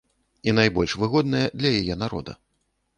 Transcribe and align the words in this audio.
І 0.49 0.55
найбольш 0.59 0.97
выгодная 1.05 1.45
для 1.59 1.77
яе 1.85 2.03
народа. 2.05 2.33